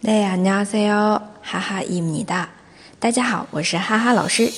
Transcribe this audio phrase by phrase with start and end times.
[0.00, 1.20] 네 안녕하세요.
[1.42, 2.48] 하하입니다.
[2.98, 4.50] 大家好，我是哈哈老师。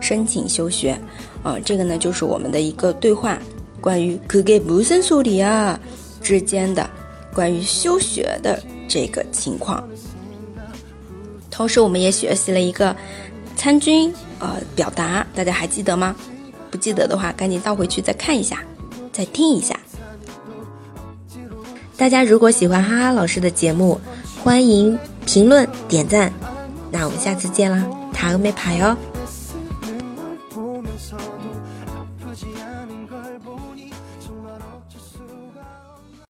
[0.00, 0.98] 申请休学
[1.42, 1.58] 啊。
[1.64, 3.38] 这个呢，就是我们的一个对话。”
[3.80, 5.78] 关于그게무슨소리야
[6.22, 6.88] 之间的
[7.32, 9.82] 关于休学的这个情况，
[11.50, 12.96] 同时我们也学习了一个
[13.56, 16.16] 参军呃表达，大家还记得吗？
[16.70, 18.58] 不记得的话，赶紧倒回去再看一下，
[19.12, 19.78] 再听一下。
[21.96, 24.00] 大家如果喜欢哈哈老师的节目，
[24.42, 26.32] 欢迎评论点赞。
[26.90, 28.96] 那我们下次见啦，塔欧美牌哦。